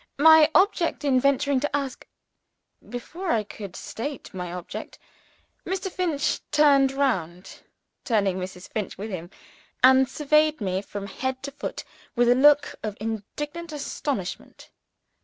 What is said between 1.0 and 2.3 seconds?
in venturing to ask"